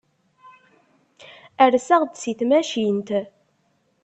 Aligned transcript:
Rseɣ-d 1.73 2.13
si 2.21 2.31
tmacint. 2.39 3.09